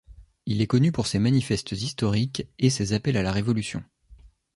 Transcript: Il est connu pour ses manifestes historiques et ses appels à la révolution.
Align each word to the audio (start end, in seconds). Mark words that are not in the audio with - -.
Il 0.47 0.63
est 0.63 0.65
connu 0.65 0.91
pour 0.91 1.05
ses 1.05 1.19
manifestes 1.19 1.73
historiques 1.73 2.47
et 2.57 2.71
ses 2.71 2.93
appels 2.93 3.17
à 3.17 3.21
la 3.21 3.31
révolution. 3.31 3.83